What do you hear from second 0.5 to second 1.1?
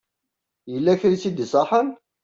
Yella